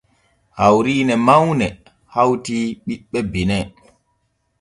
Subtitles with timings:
[0.59, 1.67] Hawriine mawne
[2.13, 2.55] hawti
[2.85, 3.65] ɓiɓɓe leydi benin.